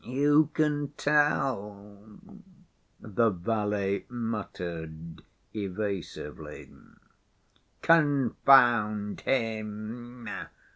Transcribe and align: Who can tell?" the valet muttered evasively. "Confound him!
Who 0.03 0.47
can 0.55 0.93
tell?" 0.97 2.17
the 2.99 3.29
valet 3.29 4.05
muttered 4.09 5.21
evasively. 5.53 6.71
"Confound 7.83 9.21
him! 9.21 10.27